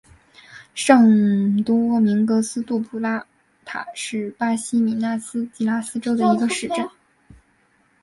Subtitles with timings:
[0.73, 3.23] 圣多明戈斯杜普拉
[3.63, 6.89] 塔是巴西米纳斯吉拉斯州的一个市镇。